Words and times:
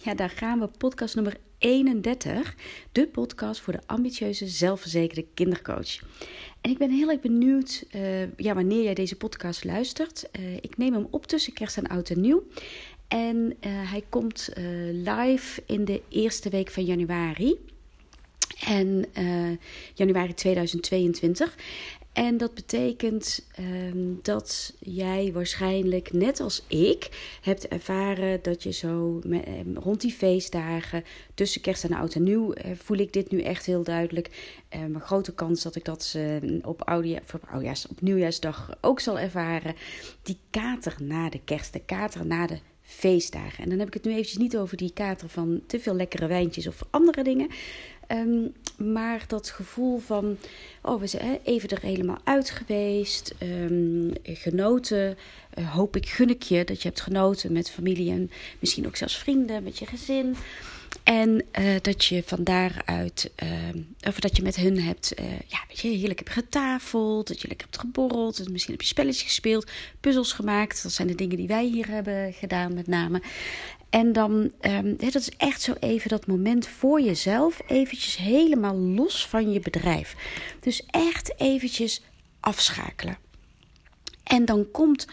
Ja, 0.00 0.14
daar 0.14 0.30
gaan 0.30 0.60
we. 0.60 0.66
Podcast 0.66 1.14
nummer 1.14 1.36
31. 1.58 2.54
De 2.92 3.06
podcast 3.06 3.60
voor 3.60 3.72
de 3.72 3.80
ambitieuze, 3.86 4.46
zelfverzekerde 4.46 5.26
kindercoach. 5.34 5.98
En 6.60 6.70
ik 6.70 6.78
ben 6.78 6.90
heel 6.90 7.10
erg 7.10 7.20
benieuwd 7.20 7.84
uh, 7.94 8.36
ja, 8.36 8.54
wanneer 8.54 8.82
jij 8.82 8.94
deze 8.94 9.16
podcast 9.16 9.64
luistert. 9.64 10.28
Uh, 10.40 10.54
ik 10.54 10.76
neem 10.76 10.92
hem 10.92 11.06
op 11.10 11.26
tussen 11.26 11.52
kerst 11.52 11.76
en 11.76 11.86
oud 11.86 12.10
en 12.10 12.20
nieuw. 12.20 12.42
En 13.08 13.36
uh, 13.36 13.90
hij 13.90 14.04
komt 14.08 14.50
live 14.92 15.62
in 15.66 15.84
de 15.84 16.02
eerste 16.08 16.48
week 16.48 16.70
van 16.70 16.84
januari. 16.84 17.58
En 18.66 19.04
januari 19.94 20.34
2022. 20.34 21.56
En 22.18 22.36
dat 22.36 22.54
betekent 22.54 23.46
um, 23.60 24.18
dat 24.22 24.74
jij 24.78 25.30
waarschijnlijk, 25.32 26.12
net 26.12 26.40
als 26.40 26.64
ik, 26.66 27.36
hebt 27.42 27.68
ervaren 27.68 28.42
dat 28.42 28.62
je 28.62 28.72
zo 28.72 29.20
um, 29.24 29.76
rond 29.76 30.00
die 30.00 30.12
feestdagen, 30.12 31.04
tussen 31.34 31.60
kerst 31.60 31.84
en 31.84 31.92
oud 31.92 32.14
en 32.14 32.22
nieuw, 32.22 32.54
uh, 32.54 32.64
voel 32.74 32.96
ik 32.96 33.12
dit 33.12 33.30
nu 33.30 33.42
echt 33.42 33.66
heel 33.66 33.82
duidelijk. 33.82 34.56
Maar 34.88 35.00
grote 35.00 35.34
kans 35.34 35.62
dat 35.62 35.76
ik 35.76 35.84
dat 35.84 36.14
uh, 36.16 36.36
op, 36.62 36.90
op, 36.90 37.40
op 37.90 38.00
nieuwjaarsdag 38.00 38.76
ook 38.80 39.00
zal 39.00 39.18
ervaren. 39.18 39.74
Die 40.22 40.38
kater 40.50 40.96
na 41.00 41.30
de 41.30 41.40
kerst, 41.44 41.72
de 41.72 41.84
kater 41.84 42.26
na 42.26 42.46
de 42.46 42.58
feestdagen. 42.88 43.64
En 43.64 43.70
dan 43.70 43.78
heb 43.78 43.88
ik 43.88 43.94
het 43.94 44.04
nu 44.04 44.10
eventjes 44.10 44.36
niet 44.36 44.56
over 44.56 44.76
die 44.76 44.92
kater 44.92 45.28
van 45.28 45.60
te 45.66 45.80
veel 45.80 45.94
lekkere 45.94 46.26
wijntjes 46.26 46.66
of 46.66 46.82
andere 46.90 47.22
dingen. 47.22 47.48
Um, 48.08 48.52
maar 48.76 49.24
dat 49.26 49.50
gevoel 49.50 49.98
van, 49.98 50.36
oh, 50.82 51.00
we 51.00 51.06
zijn 51.06 51.38
even 51.42 51.68
er 51.68 51.80
helemaal 51.80 52.18
uit 52.24 52.50
geweest, 52.50 53.34
um, 53.42 54.12
genoten. 54.22 55.16
Uh, 55.58 55.74
hoop 55.74 55.96
ik, 55.96 56.08
gun 56.08 56.30
ik 56.30 56.42
je 56.42 56.64
dat 56.64 56.82
je 56.82 56.88
hebt 56.88 57.00
genoten 57.00 57.52
met 57.52 57.70
familie 57.70 58.10
en 58.10 58.30
misschien 58.58 58.86
ook 58.86 58.96
zelfs 58.96 59.18
vrienden, 59.18 59.62
met 59.62 59.78
je 59.78 59.86
gezin. 59.86 60.36
En 61.08 61.44
uh, 61.58 61.74
dat 61.82 62.04
je 62.04 62.22
van 62.26 62.44
daaruit, 62.44 63.30
uh, 63.42 63.82
of 64.08 64.20
dat 64.20 64.36
je 64.36 64.42
met 64.42 64.56
hun 64.56 64.80
hebt, 64.80 65.20
uh, 65.20 65.30
ja, 65.30 65.58
weet 65.68 65.78
je, 65.78 65.88
heerlijk 65.88 66.18
hebt 66.18 66.32
getafeld, 66.32 67.28
dat 67.28 67.40
je 67.40 67.48
lekker 67.48 67.66
hebt 67.66 67.80
geborreld, 67.80 68.48
misschien 68.48 68.72
heb 68.72 68.82
je 68.82 68.88
spelletjes 68.88 69.22
gespeeld, 69.22 69.70
puzzels 70.00 70.32
gemaakt. 70.32 70.82
Dat 70.82 70.92
zijn 70.92 71.08
de 71.08 71.14
dingen 71.14 71.36
die 71.36 71.46
wij 71.46 71.64
hier 71.64 71.88
hebben 71.88 72.32
gedaan, 72.32 72.74
met 72.74 72.86
name. 72.86 73.22
En 73.90 74.12
dan, 74.12 74.50
um, 74.60 74.96
dat 74.96 75.14
is 75.14 75.30
echt 75.36 75.62
zo 75.62 75.74
even 75.80 76.08
dat 76.08 76.26
moment 76.26 76.66
voor 76.66 77.00
jezelf, 77.00 77.60
eventjes 77.66 78.16
helemaal 78.16 78.76
los 78.76 79.26
van 79.26 79.52
je 79.52 79.60
bedrijf. 79.60 80.14
Dus 80.60 80.86
echt 80.86 81.40
eventjes 81.40 82.02
afschakelen. 82.40 83.18
En 84.22 84.44
dan 84.44 84.70
komt 84.70 85.06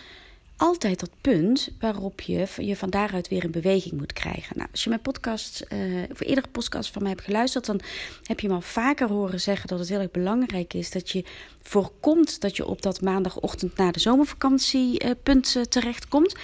altijd 0.57 0.99
dat 0.99 1.09
punt 1.21 1.69
waarop 1.79 2.21
je 2.21 2.47
je 2.57 2.75
van 2.75 2.89
daaruit 2.89 3.27
weer 3.27 3.43
in 3.43 3.51
beweging 3.51 3.93
moet 3.93 4.13
krijgen. 4.13 4.57
Nou, 4.57 4.69
als 4.71 4.83
je 4.83 4.89
mijn 4.89 5.01
podcast, 5.01 5.65
uh, 5.73 6.03
of 6.11 6.21
eerdere 6.21 6.47
podcast 6.47 6.91
van 6.91 7.01
mij 7.01 7.11
hebt 7.11 7.23
geluisterd, 7.23 7.65
dan 7.65 7.79
heb 8.23 8.39
je 8.39 8.47
me 8.47 8.53
al 8.53 8.61
vaker 8.61 9.07
horen 9.07 9.41
zeggen 9.41 9.67
dat 9.67 9.79
het 9.79 9.89
heel 9.89 9.99
erg 9.99 10.11
belangrijk 10.11 10.73
is 10.73 10.91
dat 10.91 11.09
je 11.09 11.23
voorkomt 11.61 12.41
dat 12.41 12.55
je 12.55 12.65
op 12.65 12.81
dat 12.81 13.01
maandagochtend 13.01 13.77
na 13.77 13.91
de 13.91 13.99
zomervakantie 13.99 15.03
uh, 15.03 15.11
punt 15.23 15.55
uh, 15.57 15.63
terechtkomt. 15.63 16.35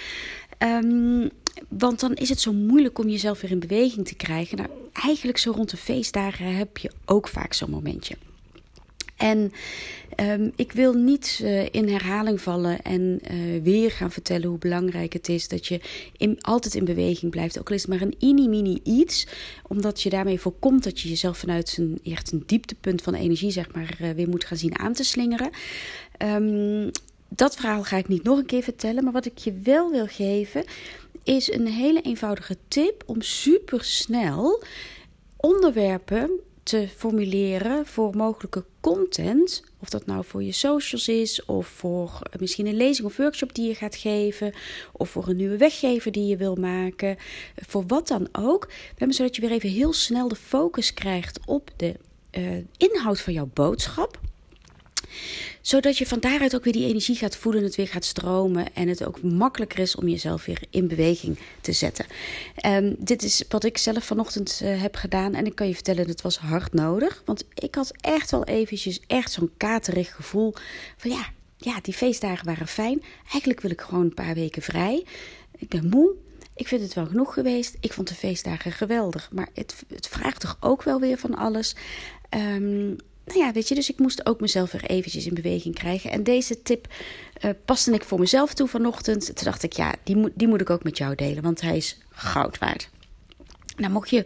Um, 0.58 1.30
want 1.68 2.00
dan 2.00 2.14
is 2.14 2.28
het 2.28 2.40
zo 2.40 2.52
moeilijk 2.52 2.98
om 2.98 3.08
jezelf 3.08 3.40
weer 3.40 3.50
in 3.50 3.58
beweging 3.58 4.06
te 4.06 4.14
krijgen. 4.14 4.56
Nou, 4.56 4.68
eigenlijk 4.92 5.38
zo 5.38 5.50
rond 5.50 5.70
de 5.70 5.76
feestdagen 5.76 6.56
heb 6.56 6.78
je 6.78 6.90
ook 7.04 7.28
vaak 7.28 7.52
zo'n 7.52 7.70
momentje. 7.70 8.16
En 9.16 9.52
um, 10.20 10.52
ik 10.56 10.72
wil 10.72 10.92
niet 10.92 11.40
uh, 11.42 11.64
in 11.70 11.88
herhaling 11.88 12.40
vallen 12.40 12.82
en 12.82 13.20
uh, 13.30 13.62
weer 13.62 13.90
gaan 13.90 14.10
vertellen 14.10 14.48
hoe 14.48 14.58
belangrijk 14.58 15.12
het 15.12 15.28
is 15.28 15.48
dat 15.48 15.66
je 15.66 15.80
altijd 16.40 16.74
in 16.74 16.84
beweging 16.84 17.30
blijft. 17.30 17.58
Ook 17.58 17.68
al 17.68 17.74
is 17.74 17.82
het 17.82 17.90
maar 17.90 18.00
een 18.00 18.14
mini-mini 18.20 18.80
iets, 18.84 19.26
omdat 19.68 20.02
je 20.02 20.10
daarmee 20.10 20.40
voorkomt 20.40 20.84
dat 20.84 21.00
je 21.00 21.08
jezelf 21.08 21.38
vanuit 21.38 21.76
een, 21.78 21.98
echt 22.04 22.32
een 22.32 22.42
dieptepunt 22.46 23.02
van 23.02 23.14
energie 23.14 23.50
zeg 23.50 23.74
maar, 23.74 23.98
uh, 24.02 24.10
weer 24.10 24.28
moet 24.28 24.44
gaan 24.44 24.56
zien 24.56 24.78
aan 24.78 24.92
te 24.92 25.04
slingeren. 25.04 25.50
Um, 26.18 26.90
dat 27.28 27.56
verhaal 27.56 27.82
ga 27.82 27.96
ik 27.96 28.08
niet 28.08 28.22
nog 28.22 28.38
een 28.38 28.46
keer 28.46 28.62
vertellen, 28.62 29.04
maar 29.04 29.12
wat 29.12 29.26
ik 29.26 29.38
je 29.38 29.52
wel 29.62 29.90
wil 29.90 30.06
geven 30.06 30.64
is 31.22 31.52
een 31.52 31.66
hele 31.66 32.00
eenvoudige 32.00 32.56
tip 32.68 33.02
om 33.06 33.22
supersnel 33.22 34.62
onderwerpen 35.36 36.30
te 36.62 36.88
formuleren 36.96 37.86
voor 37.86 38.16
mogelijke 38.16 38.64
content. 38.80 39.64
Of 39.78 39.88
dat 39.88 40.06
nou 40.06 40.24
voor 40.24 40.42
je 40.42 40.52
socials 40.52 41.08
is, 41.08 41.44
of 41.44 41.66
voor 41.66 42.18
misschien 42.38 42.66
een 42.66 42.76
lezing 42.76 43.06
of 43.06 43.16
workshop 43.16 43.54
die 43.54 43.68
je 43.68 43.74
gaat 43.74 43.96
geven, 43.96 44.54
of 44.92 45.10
voor 45.10 45.28
een 45.28 45.36
nieuwe 45.36 45.56
weggever 45.56 46.12
die 46.12 46.26
je 46.26 46.36
wil 46.36 46.54
maken. 46.54 47.16
Voor 47.54 47.84
wat 47.86 48.08
dan 48.08 48.28
ook. 48.32 48.68
Zodat 49.08 49.36
je 49.36 49.42
weer 49.42 49.50
even 49.50 49.68
heel 49.68 49.92
snel 49.92 50.28
de 50.28 50.36
focus 50.36 50.94
krijgt 50.94 51.40
op 51.46 51.70
de 51.76 51.94
uh, 52.38 52.64
inhoud 52.76 53.20
van 53.20 53.32
jouw 53.32 53.50
boodschap 53.52 54.20
zodat 55.60 55.98
je 55.98 56.06
van 56.06 56.20
daaruit 56.20 56.54
ook 56.54 56.64
weer 56.64 56.72
die 56.72 56.86
energie 56.86 57.16
gaat 57.16 57.36
voelen, 57.36 57.62
het 57.62 57.74
weer 57.74 57.88
gaat 57.88 58.04
stromen 58.04 58.74
en 58.74 58.88
het 58.88 59.04
ook 59.04 59.22
makkelijker 59.22 59.78
is 59.78 59.94
om 59.94 60.08
jezelf 60.08 60.44
weer 60.44 60.62
in 60.70 60.88
beweging 60.88 61.38
te 61.60 61.72
zetten. 61.72 62.06
Um, 62.66 62.96
dit 62.98 63.22
is 63.22 63.44
wat 63.48 63.64
ik 63.64 63.78
zelf 63.78 64.04
vanochtend 64.04 64.60
uh, 64.62 64.80
heb 64.82 64.94
gedaan 64.94 65.34
en 65.34 65.46
ik 65.46 65.54
kan 65.54 65.68
je 65.68 65.74
vertellen, 65.74 66.08
het 66.08 66.22
was 66.22 66.36
hard 66.36 66.72
nodig. 66.72 67.22
Want 67.24 67.44
ik 67.54 67.74
had 67.74 67.92
echt 68.00 68.30
wel 68.30 68.44
eventjes 68.44 69.00
echt 69.06 69.32
zo'n 69.32 69.50
katerig 69.56 70.14
gevoel 70.14 70.54
van 70.96 71.10
ja, 71.10 71.26
ja, 71.56 71.78
die 71.82 71.94
feestdagen 71.94 72.46
waren 72.46 72.66
fijn. 72.66 73.02
Eigenlijk 73.30 73.60
wil 73.60 73.70
ik 73.70 73.80
gewoon 73.80 74.04
een 74.04 74.14
paar 74.14 74.34
weken 74.34 74.62
vrij. 74.62 75.04
Ik 75.58 75.68
ben 75.68 75.88
moe. 75.88 76.14
Ik 76.54 76.68
vind 76.68 76.82
het 76.82 76.94
wel 76.94 77.06
genoeg 77.06 77.34
geweest. 77.34 77.76
Ik 77.80 77.92
vond 77.92 78.08
de 78.08 78.14
feestdagen 78.14 78.72
geweldig. 78.72 79.28
Maar 79.32 79.48
het, 79.54 79.74
het 79.88 80.08
vraagt 80.08 80.40
toch 80.40 80.56
ook 80.60 80.82
wel 80.82 81.00
weer 81.00 81.18
van 81.18 81.34
alles. 81.34 81.74
Um, 82.30 82.96
nou 83.24 83.38
ja, 83.38 83.52
weet 83.52 83.68
je, 83.68 83.74
dus 83.74 83.90
ik 83.90 83.98
moest 83.98 84.26
ook 84.26 84.40
mezelf 84.40 84.72
weer 84.72 84.84
eventjes 84.84 85.26
in 85.26 85.34
beweging 85.34 85.74
krijgen. 85.74 86.10
En 86.10 86.22
deze 86.22 86.62
tip 86.62 86.86
uh, 87.44 87.50
paste 87.64 87.92
ik 87.92 88.04
voor 88.04 88.18
mezelf 88.18 88.54
toe 88.54 88.68
vanochtend. 88.68 89.26
Toen 89.26 89.44
dacht 89.44 89.62
ik, 89.62 89.72
ja, 89.72 89.94
die 90.02 90.16
moet, 90.16 90.32
die 90.34 90.48
moet 90.48 90.60
ik 90.60 90.70
ook 90.70 90.84
met 90.84 90.98
jou 90.98 91.14
delen, 91.14 91.42
want 91.42 91.60
hij 91.60 91.76
is 91.76 91.98
goud 92.10 92.58
waard. 92.58 92.88
Nou, 93.76 93.92
mocht 93.92 94.10
je 94.10 94.24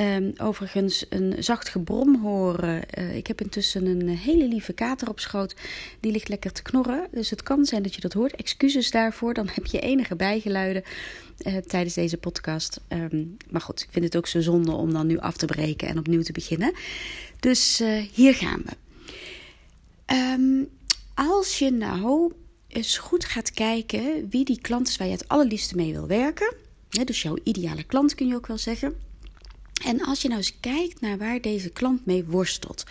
um, 0.00 0.32
overigens 0.36 1.06
een 1.08 1.34
zacht 1.38 1.68
gebrom 1.68 2.22
horen. 2.22 2.82
Uh, 2.98 3.16
ik 3.16 3.26
heb 3.26 3.40
intussen 3.40 3.86
een 3.86 4.08
hele 4.08 4.48
lieve 4.48 4.72
kater 4.72 5.08
op 5.08 5.20
schoot. 5.20 5.54
Die 6.00 6.12
ligt 6.12 6.28
lekker 6.28 6.52
te 6.52 6.62
knorren. 6.62 7.08
Dus 7.10 7.30
het 7.30 7.42
kan 7.42 7.64
zijn 7.64 7.82
dat 7.82 7.94
je 7.94 8.00
dat 8.00 8.12
hoort. 8.12 8.34
Excuses 8.34 8.90
daarvoor. 8.90 9.34
Dan 9.34 9.48
heb 9.52 9.66
je 9.66 9.80
enige 9.80 10.16
bijgeluiden 10.16 10.82
uh, 11.46 11.56
tijdens 11.56 11.94
deze 11.94 12.16
podcast. 12.16 12.80
Um, 12.88 13.36
maar 13.50 13.60
goed, 13.60 13.80
ik 13.80 13.88
vind 13.90 14.04
het 14.04 14.16
ook 14.16 14.26
zo 14.26 14.40
zonde 14.40 14.72
om 14.72 14.92
dan 14.92 15.06
nu 15.06 15.18
af 15.18 15.36
te 15.36 15.46
breken 15.46 15.88
en 15.88 15.98
opnieuw 15.98 16.22
te 16.22 16.32
beginnen. 16.32 16.72
Dus 17.40 17.80
uh, 17.80 18.02
hier 18.12 18.34
gaan 18.34 18.62
we. 18.64 18.72
Um, 20.14 20.68
als 21.14 21.58
je 21.58 21.70
nou 21.70 22.32
eens 22.68 22.98
goed 22.98 23.24
gaat 23.24 23.50
kijken 23.50 24.28
wie 24.30 24.44
die 24.44 24.60
klant 24.60 24.88
is 24.88 24.96
waar 24.96 25.06
je 25.06 25.12
het 25.12 25.28
allerliefste 25.28 25.76
mee 25.76 25.92
wil 25.92 26.06
werken 26.06 26.54
dus 26.88 27.22
jouw 27.22 27.36
ideale 27.42 27.84
klant 27.84 28.14
kun 28.14 28.26
je 28.26 28.34
ook 28.34 28.46
wel 28.46 28.58
zeggen. 28.58 28.94
En 29.84 30.00
als 30.00 30.22
je 30.22 30.28
nou 30.28 30.40
eens 30.40 30.60
kijkt 30.60 31.00
naar 31.00 31.18
waar 31.18 31.40
deze 31.40 31.70
klant 31.70 32.06
mee 32.06 32.24
worstelt. 32.24 32.84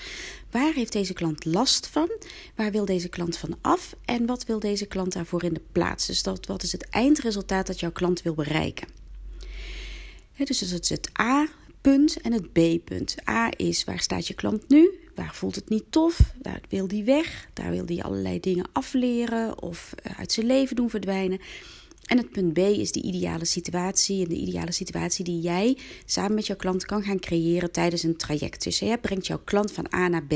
Waar 0.52 0.74
heeft 0.74 0.92
deze 0.92 1.14
klant 1.14 1.46
last 1.46 1.88
van? 1.88 2.10
Waar 2.56 2.72
wil 2.72 2.86
deze 2.86 3.10
klant 3.10 3.38
van 3.38 3.58
af? 3.62 3.96
En 4.06 4.26
wat 4.26 4.46
wil 4.46 4.60
deze 4.60 4.86
klant 4.86 5.14
daarvoor 5.14 5.44
in 5.44 5.54
de 5.54 5.62
plaats? 5.72 6.06
Dus 6.06 6.24
dat, 6.24 6.46
wat 6.46 6.64
is 6.64 6.72
het 6.72 6.90
eindresultaat 6.90 7.68
dat 7.68 7.80
jouw 7.80 7.92
klant 7.92 8.22
wil 8.22 8.34
bereiken? 8.34 8.88
dus 10.44 10.60
dat 10.60 10.82
is 10.82 10.90
het 10.90 11.10
A-punt 11.20 12.22
en 12.22 12.32
het 12.32 12.52
B-punt. 12.52 13.16
A 13.30 13.50
is 13.56 13.84
waar 13.84 14.00
staat 14.00 14.28
je 14.28 14.34
klant 14.34 14.70
nu? 14.70 14.90
Waar 15.16 15.36
voelt 15.36 15.56
het 15.56 15.70
niet 15.70 15.84
tof? 15.90 16.34
Daar 16.42 16.62
wil 16.70 16.88
die 16.88 17.04
weg. 17.04 17.48
Daar 17.54 17.72
wil 17.72 17.86
die 17.86 18.04
allerlei 18.04 18.40
dingen 18.40 18.66
afleren 18.72 19.62
of 19.62 19.94
eh, 19.94 20.20
uit 20.20 20.32
zijn 20.32 20.46
leven 20.46 20.76
doen 20.76 20.90
verdwijnen. 20.90 21.40
En 22.06 22.18
het 22.18 22.32
punt 22.32 22.54
B 22.54 22.58
is 22.58 22.92
de 22.92 23.02
ideale 23.02 23.46
situatie. 23.46 24.24
En 24.24 24.30
de 24.30 24.36
ideale 24.36 24.72
situatie 24.72 25.26
die 25.26 25.42
jij 25.42 25.78
samen 26.06 26.34
met 26.34 26.48
jouw 26.48 26.56
klant 26.56 26.86
kan 26.86 27.04
gaan 27.04 27.20
creëren 27.20 27.72
tijdens 27.72 28.04
een 28.04 28.18
traject. 28.18 28.64
Dus 28.64 28.80
jij 28.80 28.98
brengt 28.98 29.28
jouw 29.28 29.42
klant 29.44 29.72
van 29.72 29.94
A 29.94 30.08
naar 30.08 30.26
B. 30.26 30.34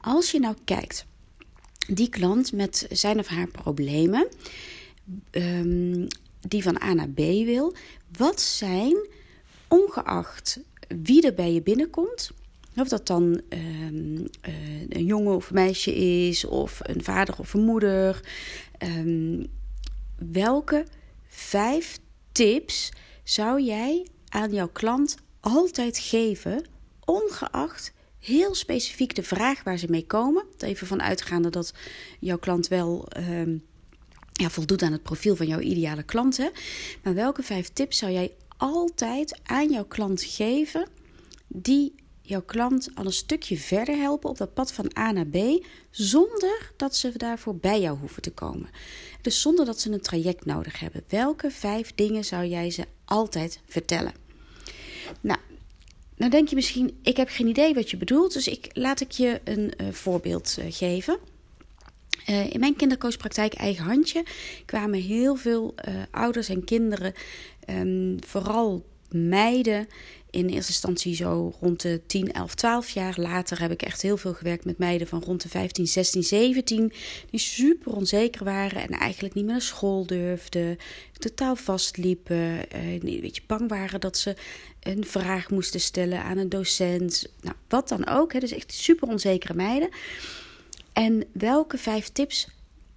Als 0.00 0.30
je 0.30 0.40
nou 0.40 0.54
kijkt, 0.64 1.06
die 1.88 2.08
klant 2.08 2.52
met 2.52 2.86
zijn 2.90 3.18
of 3.18 3.26
haar 3.26 3.48
problemen, 3.48 4.28
um, 5.30 6.06
die 6.40 6.62
van 6.62 6.82
A 6.82 6.94
naar 6.94 7.08
B 7.08 7.18
wil, 7.18 7.74
wat 8.16 8.40
zijn, 8.40 8.96
ongeacht 9.68 10.60
wie 10.88 11.26
er 11.26 11.34
bij 11.34 11.52
je 11.52 11.62
binnenkomt, 11.62 12.30
of 12.76 12.88
dat 12.88 13.06
dan 13.06 13.40
um, 13.48 14.16
uh, 14.48 14.88
een 14.88 15.04
jongen 15.04 15.34
of 15.34 15.52
meisje 15.52 15.94
is, 15.94 16.44
of 16.44 16.80
een 16.82 17.04
vader 17.04 17.34
of 17.38 17.54
een 17.54 17.64
moeder. 17.64 18.20
Um, 18.78 19.46
welke 20.28 20.86
vijf 21.28 21.98
tips 22.32 22.92
zou 23.24 23.62
jij 23.62 24.06
aan 24.28 24.52
jouw 24.52 24.68
klant 24.68 25.16
altijd 25.40 25.98
geven, 25.98 26.64
ongeacht 27.04 27.92
heel 28.18 28.54
specifiek 28.54 29.14
de 29.14 29.22
vraag 29.22 29.62
waar 29.62 29.78
ze 29.78 29.86
mee 29.90 30.06
komen? 30.06 30.44
Even 30.58 30.86
vanuitgaande 30.86 31.50
dat 31.50 31.74
jouw 32.20 32.38
klant 32.38 32.68
wel 32.68 33.08
um, 33.16 33.64
ja, 34.32 34.50
voldoet 34.50 34.82
aan 34.82 34.92
het 34.92 35.02
profiel 35.02 35.36
van 35.36 35.46
jouw 35.46 35.60
ideale 35.60 36.02
klant. 36.02 36.36
Hè? 36.36 36.48
Maar 37.02 37.14
welke 37.14 37.42
vijf 37.42 37.68
tips 37.68 37.98
zou 37.98 38.12
jij 38.12 38.32
altijd 38.56 39.40
aan 39.42 39.70
jouw 39.70 39.84
klant 39.84 40.22
geven 40.22 40.88
die 41.46 41.94
jouw 42.22 42.42
klant 42.42 42.90
al 42.94 43.04
een 43.04 43.12
stukje 43.12 43.56
verder 43.56 43.96
helpen 43.96 44.30
op 44.30 44.38
dat 44.38 44.54
pad 44.54 44.72
van 44.72 44.90
A 44.98 45.12
naar 45.12 45.26
B, 45.26 45.66
zonder 45.90 46.72
dat 46.76 46.96
ze 46.96 47.12
daarvoor 47.16 47.56
bij 47.56 47.80
jou 47.80 47.98
hoeven 47.98 48.22
te 48.22 48.32
komen. 48.32 48.70
Dus 49.20 49.40
zonder 49.40 49.64
dat 49.64 49.80
ze 49.80 49.92
een 49.92 50.00
traject 50.00 50.44
nodig 50.44 50.80
hebben. 50.80 51.02
Welke 51.08 51.50
vijf 51.50 51.92
dingen 51.94 52.24
zou 52.24 52.46
jij 52.46 52.70
ze 52.70 52.84
altijd 53.04 53.60
vertellen? 53.66 54.12
Nou, 55.20 55.38
nou 56.16 56.30
denk 56.30 56.48
je 56.48 56.54
misschien, 56.54 56.98
ik 57.02 57.16
heb 57.16 57.28
geen 57.28 57.46
idee 57.46 57.74
wat 57.74 57.90
je 57.90 57.96
bedoelt, 57.96 58.32
dus 58.32 58.48
ik, 58.48 58.70
laat 58.72 59.00
ik 59.00 59.10
je 59.10 59.40
een 59.44 59.72
uh, 59.80 59.88
voorbeeld 59.90 60.56
uh, 60.58 60.64
geven. 60.68 61.18
Uh, 62.28 62.52
in 62.52 62.60
mijn 62.60 62.76
kindercoachpraktijk 62.76 63.54
eigen 63.54 63.84
handje 63.84 64.24
kwamen 64.66 65.00
heel 65.00 65.36
veel 65.36 65.74
ouders 66.10 66.48
en 66.48 66.64
kinderen, 66.64 67.14
um, 67.68 68.16
vooral 68.26 68.84
meiden, 69.12 69.88
in 70.30 70.48
eerste 70.48 70.72
instantie 70.72 71.14
zo 71.14 71.54
rond 71.60 71.82
de 71.82 72.00
10, 72.06 72.32
11, 72.32 72.54
12 72.54 72.90
jaar. 72.90 73.14
Later 73.16 73.60
heb 73.60 73.70
ik 73.70 73.82
echt 73.82 74.02
heel 74.02 74.16
veel 74.16 74.34
gewerkt 74.34 74.64
met 74.64 74.78
meiden 74.78 75.06
van 75.06 75.22
rond 75.22 75.42
de 75.42 75.48
15, 75.48 75.86
16, 75.86 76.22
17. 76.22 76.92
Die 77.30 77.40
super 77.40 77.92
onzeker 77.92 78.44
waren 78.44 78.82
en 78.82 78.88
eigenlijk 78.88 79.34
niet 79.34 79.44
meer 79.44 79.52
naar 79.52 79.62
school 79.62 80.06
durfden. 80.06 80.76
Totaal 81.18 81.56
vastliepen. 81.56 82.70
Eh, 82.70 82.92
een 82.92 83.20
beetje 83.20 83.42
bang 83.46 83.68
waren 83.68 84.00
dat 84.00 84.18
ze 84.18 84.34
een 84.80 85.04
vraag 85.04 85.50
moesten 85.50 85.80
stellen 85.80 86.22
aan 86.22 86.38
een 86.38 86.48
docent. 86.48 87.26
Nou, 87.40 87.56
wat 87.68 87.88
dan 87.88 88.06
ook. 88.08 88.32
Hè. 88.32 88.38
Dus 88.38 88.52
echt 88.52 88.72
super 88.72 89.08
onzekere 89.08 89.54
meiden. 89.54 89.88
En 90.92 91.24
welke 91.32 91.78
vijf 91.78 92.08
tips 92.08 92.48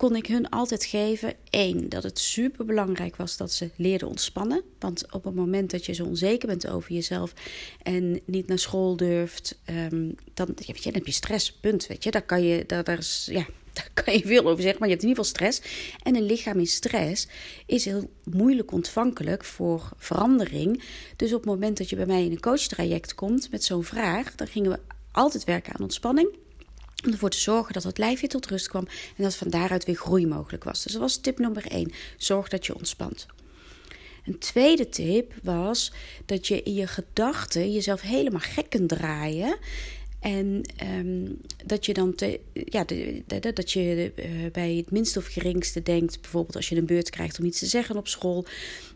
kon 0.04 0.16
ik 0.16 0.28
hun 0.28 0.50
altijd 0.50 0.86
geven. 0.86 1.34
één, 1.50 1.90
dat 1.90 2.04
het 2.04 2.20
super 2.20 2.66
belangrijk 2.66 3.16
was 3.16 3.38
dat 3.38 3.52
ze 3.52 3.70
leerden 3.76 4.08
ontspannen. 4.08 4.62
Want 4.80 5.12
op 5.12 5.24
het 5.24 5.36
moment 5.36 5.72
dat 5.72 5.86
je 5.86 5.94
zo 5.94 6.06
onzeker 6.06 6.48
bent 6.48 6.68
over 6.68 6.92
jezelf 6.92 7.34
en 7.84 8.20
niet 8.26 8.48
naar 8.48 8.60
school 8.60 8.96
durft, 8.96 9.60
um, 9.70 10.16
dan, 10.34 10.48
weet 10.56 10.66
je, 10.66 10.84
dan 10.84 10.94
heb 10.94 11.06
je 11.06 11.12
stress. 11.12 11.54
Punt. 11.54 11.88
Weet 11.88 12.04
je, 12.04 12.12
daar 12.12 12.22
kan 12.22 12.44
je, 12.44 12.64
daar, 12.66 12.84
daar 12.84 12.98
is, 12.98 13.30
ja, 13.32 13.46
daar 13.74 13.90
kan 13.94 14.14
je 14.14 14.22
veel 14.26 14.48
over 14.48 14.62
zeggen, 14.62 14.80
maar 14.80 14.90
je 14.90 14.94
hebt 14.94 15.04
in 15.04 15.10
ieder 15.10 15.26
geval 15.26 15.50
stress. 15.50 15.62
En 16.04 16.16
een 16.16 16.26
lichaam 16.26 16.60
in 16.60 16.68
stress 16.68 17.28
is 17.66 17.86
heel 17.86 18.10
moeilijk 18.24 18.72
ontvankelijk 18.72 19.44
voor 19.44 19.90
verandering. 19.98 20.84
Dus 21.16 21.34
op 21.34 21.40
het 21.40 21.50
moment 21.50 21.78
dat 21.78 21.90
je 21.90 21.96
bij 21.96 22.06
mij 22.06 22.26
in 22.26 22.32
een 22.32 22.40
coachtraject 22.40 23.16
komt 23.16 23.52
met 23.52 23.64
zo'n 23.64 23.84
vraag, 23.84 24.36
dan 24.36 24.48
gingen 24.48 24.72
we 24.72 24.80
altijd 25.12 25.44
werken 25.44 25.74
aan 25.74 25.82
ontspanning. 25.82 26.42
Om 27.06 27.12
ervoor 27.12 27.30
te 27.30 27.38
zorgen 27.38 27.74
dat 27.74 27.84
het 27.84 27.98
lijf 27.98 28.20
weer 28.20 28.30
tot 28.30 28.46
rust 28.46 28.68
kwam 28.68 28.88
en 29.16 29.24
dat 29.24 29.36
van 29.36 29.50
daaruit 29.50 29.86
weer 29.86 29.96
groei 29.96 30.28
mogelijk 30.28 30.64
was. 30.64 30.84
Dus 30.84 30.92
dat 30.92 31.02
was 31.02 31.18
tip 31.18 31.40
nummer 31.40 31.66
1. 31.66 31.92
Zorg 32.18 32.48
dat 32.48 32.66
je 32.66 32.76
ontspant. 32.76 33.26
Een 34.26 34.40
tweede 34.40 34.90
tip 34.90 35.34
was 35.44 35.92
dat 36.26 36.48
je 36.48 36.64
in 36.64 36.74
je 36.74 36.88
gedachten 36.88 37.72
jezelf 37.72 38.02
helemaal 38.02 38.40
gek 38.40 38.70
kunt 38.70 38.90
draaien. 38.90 39.58
En 40.24 40.62
um, 41.00 41.38
dat 41.66 41.86
je 41.86 41.94
dan 41.94 42.16
te, 42.16 42.40
ja, 42.54 42.84
de, 42.84 43.24
de, 43.28 43.54
dat 43.54 43.72
je 43.72 44.12
uh, 44.16 44.52
bij 44.52 44.76
het 44.76 44.92
minste 44.92 45.20
of 45.20 45.26
geringste 45.26 45.84
denkt, 45.84 46.22
bijvoorbeeld 46.22 46.56
als 46.56 46.70
je 46.70 46.76
een 46.76 46.86
beurt 46.86 47.10
krijgt 47.10 47.40
om 47.40 47.46
iets 47.46 47.60
te 47.60 47.66
zeggen 47.66 47.98
op 47.98 48.08
school, 48.08 48.46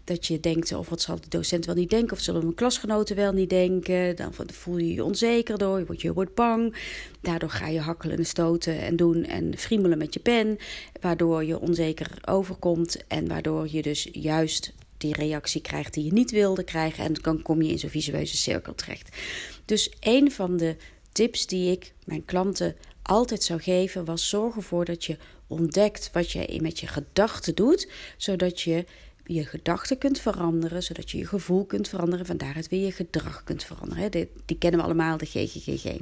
dat 0.04 0.26
je 0.26 0.40
denkt, 0.40 0.74
of 0.74 0.90
wat 0.90 1.02
zal 1.02 1.20
de 1.20 1.28
docent 1.30 1.66
wel 1.66 1.76
niet 1.76 1.90
denken, 1.90 2.12
of 2.12 2.20
zullen 2.20 2.42
mijn 2.42 2.56
klasgenoten 2.56 3.16
wel 3.16 3.32
niet 3.32 3.50
denken. 3.50 4.16
Dan 4.16 4.34
voel 4.54 4.78
je 4.78 4.94
je 4.94 5.04
onzeker 5.04 5.58
door, 5.58 5.80
je 5.80 5.86
wordt, 5.86 6.02
je 6.02 6.14
wordt 6.14 6.36
bang. 6.36 6.76
Daardoor 7.22 7.50
ga 7.50 7.68
je 7.68 7.80
hakkelen 7.80 8.18
en 8.18 8.26
stoten 8.26 8.80
en 8.80 8.96
doen 8.96 9.26
en 9.26 9.58
friemelen 9.58 9.98
met 9.98 10.14
je 10.14 10.20
pen, 10.20 10.58
waardoor 11.02 11.44
je 11.44 11.60
onzeker 11.60 12.12
overkomt 12.26 13.08
en 13.08 13.28
waardoor 13.28 13.68
je 13.72 13.82
dus 13.82 14.10
juist 14.12 14.74
die 14.98 15.14
reactie 15.14 15.62
krijgt 15.62 15.94
die 15.94 16.04
je 16.04 16.14
niet 16.14 16.32
wilde 16.32 16.64
krijgen. 16.64 17.04
En 17.04 17.14
dan 17.14 17.42
kom 17.42 17.62
je 17.62 17.72
in 17.72 17.80
zo'n 17.80 17.90
visueuze 17.90 18.38
cirkel 18.38 18.76
terecht. 18.76 19.18
Dus 19.66 19.92
een 20.00 20.32
van 20.32 20.58
de 20.58 20.76
tips 21.18 21.48
die 21.48 21.72
ik 21.72 21.94
mijn 22.06 22.26
klanten 22.26 22.76
altijd 23.02 23.44
zou 23.44 23.62
geven 23.62 24.06
was: 24.06 24.30
zorg 24.30 24.56
ervoor 24.56 24.86
dat 24.86 25.06
je 25.06 25.18
ontdekt 25.48 26.10
wat 26.14 26.32
je 26.32 26.60
met 26.62 26.80
je 26.80 26.88
gedachten 26.88 27.56
doet, 27.56 27.92
zodat 28.18 28.62
je 28.62 28.86
je 29.26 29.46
gedachten 29.46 29.98
kunt 29.98 30.20
veranderen, 30.20 30.84
zodat 30.84 31.12
je 31.12 31.18
je 31.18 31.26
gevoel 31.26 31.66
kunt 31.66 31.88
veranderen, 31.88 32.26
van 32.26 32.38
daaruit 32.38 32.70
weer 32.70 32.86
je 32.86 32.92
gedrag 32.92 33.44
kunt 33.44 33.64
veranderen. 33.64 34.12
Die, 34.12 34.30
die 34.46 34.58
kennen 34.58 34.80
we 34.80 34.86
allemaal, 34.86 35.18
de 35.18 35.26
GGGG. 35.26 35.98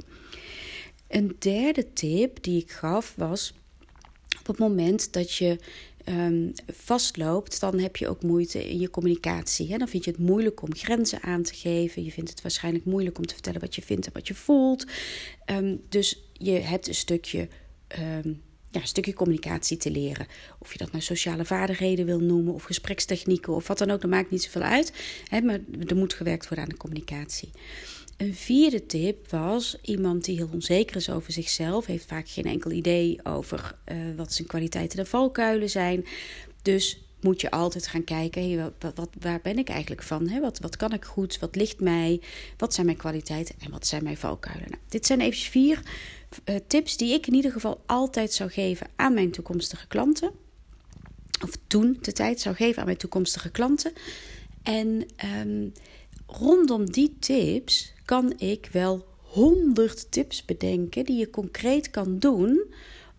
Een 1.08 1.36
derde 1.38 1.92
tip 1.92 2.42
die 2.42 2.62
ik 2.62 2.70
gaf 2.70 3.14
was: 3.16 3.52
op 4.38 4.46
het 4.46 4.58
moment 4.58 5.12
dat 5.12 5.34
je 5.34 5.58
um, 6.08 6.52
vastloopt, 6.72 7.60
dan 7.60 7.78
heb 7.78 7.96
je 7.96 8.08
ook 8.08 8.22
moeite 8.22 8.68
in 8.68 8.78
je 8.78 8.90
communicatie. 8.90 9.70
Hè? 9.70 9.78
Dan 9.78 9.88
vind 9.88 10.04
je 10.04 10.10
het 10.10 10.20
moeilijk 10.20 10.62
om 10.62 10.74
grenzen 10.74 11.22
aan 11.22 11.42
te 11.42 11.54
geven. 11.54 12.04
Je 12.04 12.12
vindt 12.12 12.30
het 12.30 12.42
waarschijnlijk 12.42 12.84
moeilijk 12.84 13.18
om 13.18 13.26
te 13.26 13.34
vertellen 13.34 13.60
wat 13.60 13.74
je 13.74 13.82
vindt 13.82 14.06
en 14.06 14.12
wat 14.12 14.28
je 14.28 14.34
voelt. 14.34 14.86
Um, 15.50 15.82
dus 15.88 16.22
je 16.32 16.50
hebt 16.50 16.88
een 16.88 16.94
stukje. 16.94 17.48
Um, 18.22 18.44
ja, 18.70 18.82
een 18.82 18.88
stukje 18.88 19.12
communicatie 19.12 19.76
te 19.76 19.90
leren. 19.90 20.26
Of 20.58 20.72
je 20.72 20.78
dat 20.78 20.90
nou 20.90 21.02
sociale 21.02 21.44
vaardigheden 21.44 22.06
wil 22.06 22.20
noemen, 22.20 22.54
of 22.54 22.62
gesprekstechnieken, 22.62 23.54
of 23.54 23.66
wat 23.66 23.78
dan 23.78 23.90
ook, 23.90 24.00
dat 24.00 24.10
maakt 24.10 24.30
niet 24.30 24.42
zoveel 24.42 24.62
uit. 24.62 24.92
Hè, 25.28 25.40
maar 25.40 25.60
er 25.86 25.96
moet 25.96 26.14
gewerkt 26.14 26.48
worden 26.48 26.64
aan 26.64 26.70
de 26.70 26.76
communicatie. 26.76 27.50
Een 28.16 28.34
vierde 28.34 28.86
tip 28.86 29.30
was 29.30 29.76
iemand 29.82 30.24
die 30.24 30.36
heel 30.36 30.48
onzeker 30.52 30.96
is 30.96 31.10
over 31.10 31.32
zichzelf, 31.32 31.86
heeft 31.86 32.06
vaak 32.06 32.28
geen 32.28 32.44
enkel 32.44 32.70
idee 32.70 33.20
over 33.22 33.76
uh, 33.92 33.96
wat 34.16 34.32
zijn 34.32 34.48
kwaliteiten 34.48 34.98
en 34.98 35.06
valkuilen 35.06 35.70
zijn. 35.70 36.06
Dus 36.62 37.00
moet 37.20 37.40
je 37.40 37.50
altijd 37.50 37.86
gaan 37.86 38.04
kijken, 38.04 38.42
hey, 38.42 38.72
wat, 38.94 39.08
waar 39.20 39.40
ben 39.42 39.58
ik 39.58 39.68
eigenlijk 39.68 40.02
van? 40.02 40.28
Hè? 40.28 40.40
Wat, 40.40 40.58
wat 40.58 40.76
kan 40.76 40.92
ik 40.92 41.04
goed? 41.04 41.38
Wat 41.38 41.56
ligt 41.56 41.80
mij? 41.80 42.20
Wat 42.56 42.74
zijn 42.74 42.86
mijn 42.86 42.98
kwaliteiten 42.98 43.54
en 43.58 43.70
wat 43.70 43.86
zijn 43.86 44.02
mijn 44.02 44.16
valkuilen? 44.16 44.70
Nou, 44.70 44.82
dit 44.88 45.06
zijn 45.06 45.20
even 45.20 45.50
vier 45.50 45.82
uh, 46.44 46.56
tips 46.66 46.96
die 46.96 47.12
ik 47.12 47.26
in 47.26 47.34
ieder 47.34 47.52
geval 47.52 47.82
altijd 47.86 48.32
zou 48.32 48.50
geven 48.50 48.86
aan 48.96 49.14
mijn 49.14 49.30
toekomstige 49.30 49.86
klanten. 49.86 50.30
Of 51.42 51.50
toen 51.66 51.98
de 52.00 52.12
tijd 52.12 52.40
zou 52.40 52.54
geven 52.54 52.78
aan 52.78 52.86
mijn 52.86 52.98
toekomstige 52.98 53.50
klanten. 53.50 53.92
En 54.62 55.06
um, 55.46 55.72
rondom 56.26 56.90
die 56.90 57.16
tips 57.18 57.94
kan 58.06 58.32
ik 58.38 58.68
wel 58.72 59.04
honderd 59.20 60.10
tips 60.10 60.44
bedenken 60.44 61.04
die 61.04 61.18
je 61.18 61.30
concreet 61.30 61.90
kan 61.90 62.18
doen 62.18 62.74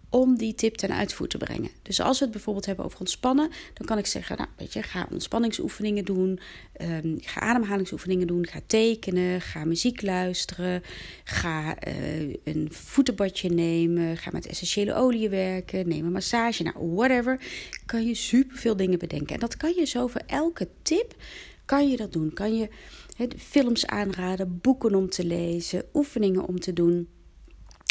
om 0.09 0.37
die 0.37 0.55
tip 0.55 0.75
ten 0.75 0.91
uitvoer 0.91 1.27
te 1.27 1.37
brengen. 1.37 1.69
Dus 1.81 2.01
als 2.01 2.17
we 2.17 2.23
het 2.23 2.33
bijvoorbeeld 2.33 2.65
hebben 2.65 2.85
over 2.85 2.99
ontspannen, 2.99 3.49
dan 3.73 3.87
kan 3.87 3.97
ik 3.97 4.05
zeggen: 4.05 4.37
Nou, 4.37 4.49
weet 4.57 4.73
je, 4.73 4.83
ga 4.83 5.07
ontspanningsoefeningen 5.11 6.05
doen, 6.05 6.39
um, 6.81 7.17
ga 7.21 7.39
ademhalingsoefeningen 7.39 8.27
doen, 8.27 8.47
ga 8.47 8.59
tekenen, 8.67 9.41
ga 9.41 9.65
muziek 9.65 10.01
luisteren, 10.01 10.83
ga 11.23 11.77
uh, 11.87 12.35
een 12.43 12.67
voetenbadje 12.71 13.49
nemen, 13.49 14.17
ga 14.17 14.29
met 14.33 14.47
essentiële 14.47 14.95
olie 14.95 15.29
werken, 15.29 15.87
neem 15.87 16.05
een 16.05 16.11
massage, 16.11 16.63
nou, 16.63 16.93
whatever. 16.93 17.39
Kan 17.85 18.07
je 18.07 18.15
superveel 18.15 18.75
dingen 18.75 18.99
bedenken. 18.99 19.33
En 19.33 19.39
dat 19.39 19.57
kan 19.57 19.73
je 19.73 19.85
zo 19.85 20.07
voor 20.07 20.23
elke 20.25 20.67
tip 20.81 21.15
kan 21.65 21.89
je 21.89 21.97
dat 21.97 22.13
doen. 22.13 22.33
Kan 22.33 22.57
je 22.57 22.69
films 23.37 23.85
aanraden, 23.85 24.59
boeken 24.61 24.95
om 24.95 25.09
te 25.09 25.25
lezen, 25.25 25.83
oefeningen 25.93 26.47
om 26.47 26.59
te 26.59 26.73
doen. 26.73 27.09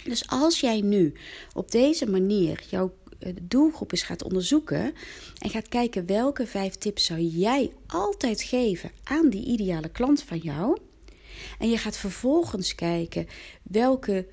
Dus 0.04 0.28
als 0.28 0.60
jij 0.60 0.80
nu 0.80 1.12
op 1.52 1.70
deze 1.70 2.10
manier 2.10 2.64
jouw 2.70 2.94
eh, 3.18 3.32
doelgroep 3.42 3.92
eens 3.92 4.02
gaat 4.02 4.24
onderzoeken 4.24 4.94
en 5.38 5.50
gaat 5.50 5.68
kijken 5.68 6.06
welke 6.06 6.46
vijf 6.46 6.74
tips 6.74 7.04
zou 7.04 7.20
jij 7.20 7.72
altijd 7.86 8.42
geven 8.42 8.90
aan 9.04 9.28
die 9.28 9.46
ideale 9.46 9.88
klant 9.88 10.22
van 10.22 10.38
jou. 10.38 10.78
En 11.58 11.70
je 11.70 11.78
gaat 11.78 11.96
vervolgens 11.96 12.74
kijken 12.74 13.26
welke 13.62 14.26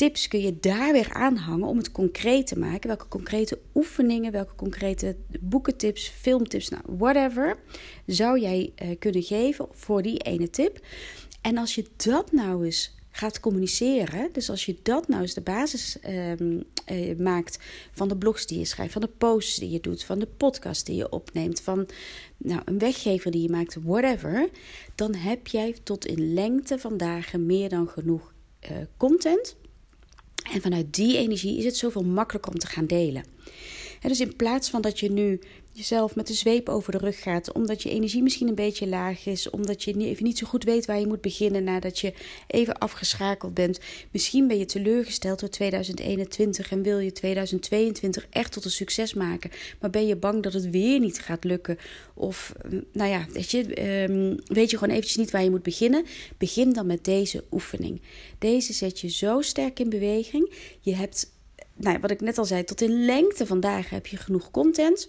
tips 0.00 0.28
kun 0.28 0.40
je 0.40 0.60
daar 0.60 0.92
weer 0.92 1.12
aanhangen 1.12 1.68
om 1.68 1.76
het 1.76 1.92
concreet 1.92 2.46
te 2.46 2.58
maken. 2.58 2.88
Welke 2.88 3.08
concrete 3.08 3.58
oefeningen, 3.74 4.32
welke 4.32 4.54
concrete 4.54 5.16
boekentips, 5.40 6.08
filmtips, 6.08 6.68
nou 6.68 6.82
whatever, 6.86 7.58
zou 8.06 8.40
jij 8.40 8.72
uh, 8.82 8.88
kunnen 8.98 9.22
geven 9.22 9.66
voor 9.72 10.02
die 10.02 10.18
ene 10.18 10.50
tip. 10.50 10.86
En 11.40 11.58
als 11.58 11.74
je 11.74 11.84
dat 11.96 12.32
nou 12.32 12.64
eens 12.64 12.94
gaat 13.10 13.40
communiceren, 13.40 14.28
dus 14.32 14.50
als 14.50 14.66
je 14.66 14.76
dat 14.82 15.08
nou 15.08 15.22
eens 15.22 15.34
de 15.34 15.40
basis 15.40 15.96
um, 16.08 16.62
uh, 16.92 17.18
maakt 17.18 17.58
van 17.92 18.08
de 18.08 18.16
blogs 18.16 18.46
die 18.46 18.58
je 18.58 18.64
schrijft, 18.64 18.92
van 18.92 19.02
de 19.02 19.10
posts 19.18 19.58
die 19.58 19.70
je 19.70 19.80
doet, 19.80 20.04
van 20.04 20.18
de 20.18 20.28
podcast 20.36 20.86
die 20.86 20.96
je 20.96 21.10
opneemt, 21.10 21.60
van 21.60 21.88
nou, 22.36 22.62
een 22.64 22.78
weggever 22.78 23.30
die 23.30 23.42
je 23.42 23.50
maakt, 23.50 23.76
whatever, 23.82 24.48
dan 24.94 25.14
heb 25.14 25.46
jij 25.46 25.76
tot 25.82 26.06
in 26.06 26.34
lengte 26.34 26.78
van 26.78 26.96
dagen 26.96 27.46
meer 27.46 27.68
dan 27.68 27.88
genoeg 27.88 28.32
uh, 28.70 28.76
content 28.96 29.58
en 30.52 30.60
vanuit 30.60 30.94
die 30.94 31.16
energie 31.16 31.58
is 31.58 31.64
het 31.64 31.76
zoveel 31.76 32.04
makkelijker 32.04 32.52
om 32.52 32.58
te 32.58 32.66
gaan 32.66 32.86
delen. 32.86 33.24
Dus 34.08 34.20
in 34.20 34.36
plaats 34.36 34.70
van 34.70 34.80
dat 34.80 34.98
je 35.00 35.10
nu 35.10 35.40
jezelf 35.72 36.14
met 36.14 36.26
de 36.26 36.34
zweep 36.34 36.68
over 36.68 36.92
de 36.92 36.98
rug 36.98 37.22
gaat, 37.22 37.52
omdat 37.52 37.82
je 37.82 37.90
energie 37.90 38.22
misschien 38.22 38.48
een 38.48 38.54
beetje 38.54 38.86
laag 38.86 39.26
is, 39.26 39.50
omdat 39.50 39.82
je 39.82 39.96
even 39.96 40.24
niet 40.24 40.38
zo 40.38 40.46
goed 40.46 40.64
weet 40.64 40.86
waar 40.86 41.00
je 41.00 41.06
moet 41.06 41.20
beginnen 41.20 41.64
nadat 41.64 41.98
je 41.98 42.12
even 42.46 42.78
afgeschakeld 42.78 43.54
bent. 43.54 43.80
Misschien 44.10 44.48
ben 44.48 44.58
je 44.58 44.64
teleurgesteld 44.64 45.40
door 45.40 45.48
2021 45.48 46.70
en 46.70 46.82
wil 46.82 46.98
je 46.98 47.12
2022 47.12 48.26
echt 48.30 48.52
tot 48.52 48.64
een 48.64 48.70
succes 48.70 49.14
maken, 49.14 49.50
maar 49.80 49.90
ben 49.90 50.06
je 50.06 50.16
bang 50.16 50.42
dat 50.42 50.52
het 50.52 50.70
weer 50.70 51.00
niet 51.00 51.20
gaat 51.20 51.44
lukken. 51.44 51.78
Of, 52.14 52.52
mm, 52.70 52.84
nou 52.92 53.10
ja, 53.10 53.26
weet 53.32 53.50
je, 53.50 53.74
ehm, 53.74 54.36
weet 54.44 54.70
je 54.70 54.78
gewoon 54.78 54.94
eventjes 54.94 55.16
niet 55.16 55.30
waar 55.30 55.44
je 55.44 55.50
moet 55.50 55.62
beginnen. 55.62 56.04
Begin 56.38 56.72
dan 56.72 56.86
met 56.86 57.04
deze 57.04 57.44
oefening. 57.50 58.00
Deze 58.38 58.72
zet 58.72 59.00
je 59.00 59.08
zo 59.08 59.40
sterk 59.40 59.78
in 59.78 59.88
beweging. 59.88 60.52
Je 60.80 60.94
hebt 60.94 61.38
nou, 61.80 61.98
wat 62.00 62.10
ik 62.10 62.20
net 62.20 62.38
al 62.38 62.44
zei, 62.44 62.64
tot 62.64 62.80
in 62.80 63.04
lengte 63.04 63.46
vandaag 63.46 63.90
heb 63.90 64.06
je 64.06 64.16
genoeg 64.16 64.50
content. 64.50 65.08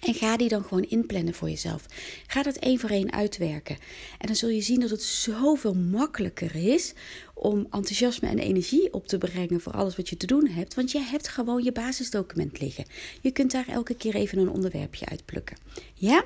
En 0.00 0.14
ga 0.14 0.36
die 0.36 0.48
dan 0.48 0.62
gewoon 0.62 0.82
inplannen 0.82 1.34
voor 1.34 1.48
jezelf. 1.48 1.86
Ga 2.26 2.42
dat 2.42 2.56
één 2.56 2.78
voor 2.78 2.90
één 2.90 3.12
uitwerken. 3.12 3.76
En 4.18 4.26
dan 4.26 4.36
zul 4.36 4.48
je 4.48 4.60
zien 4.60 4.80
dat 4.80 4.90
het 4.90 5.02
zoveel 5.02 5.74
makkelijker 5.74 6.54
is 6.54 6.92
om 7.34 7.58
enthousiasme 7.58 8.28
en 8.28 8.38
energie 8.38 8.92
op 8.92 9.06
te 9.06 9.18
brengen 9.18 9.60
voor 9.60 9.72
alles 9.72 9.96
wat 9.96 10.08
je 10.08 10.16
te 10.16 10.26
doen 10.26 10.46
hebt. 10.46 10.74
Want 10.74 10.90
je 10.90 11.00
hebt 11.00 11.28
gewoon 11.28 11.62
je 11.62 11.72
basisdocument 11.72 12.60
liggen. 12.60 12.84
Je 13.20 13.30
kunt 13.30 13.50
daar 13.50 13.68
elke 13.68 13.94
keer 13.94 14.14
even 14.14 14.38
een 14.38 14.50
onderwerpje 14.50 15.06
uitplukken. 15.06 15.56
Ja? 15.94 16.24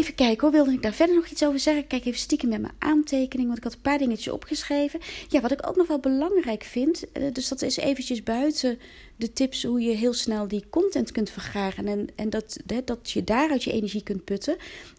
Even 0.00 0.14
kijken 0.14 0.40
hoor, 0.40 0.50
wilde 0.50 0.72
ik 0.72 0.82
daar 0.82 0.92
verder 0.92 1.14
nog 1.14 1.26
iets 1.26 1.44
over 1.44 1.58
zeggen? 1.58 1.86
Kijk 1.86 2.04
even 2.04 2.18
stiekem 2.18 2.48
met 2.48 2.60
mijn 2.60 2.74
aantekening, 2.78 3.46
want 3.46 3.58
ik 3.58 3.64
had 3.64 3.72
een 3.72 3.80
paar 3.80 3.98
dingetjes 3.98 4.32
opgeschreven. 4.32 5.00
Ja, 5.28 5.40
wat 5.40 5.50
ik 5.50 5.68
ook 5.68 5.76
nog 5.76 5.86
wel 5.86 5.98
belangrijk 5.98 6.62
vind, 6.62 7.12
eh, 7.12 7.22
dus 7.32 7.48
dat 7.48 7.62
is 7.62 7.76
eventjes 7.76 8.22
buiten 8.22 8.78
de 9.16 9.32
tips 9.32 9.64
hoe 9.64 9.80
je 9.80 9.94
heel 9.94 10.12
snel 10.12 10.48
die 10.48 10.64
content 10.70 11.12
kunt 11.12 11.30
vergaren 11.30 11.86
en, 11.86 12.08
en 12.14 12.30
dat, 12.30 12.56
dat 12.84 13.10
je 13.10 13.24
daaruit 13.24 13.64
je 13.64 13.72
energie 13.72 14.02
kunt 14.02 14.24
putten. 14.24 14.56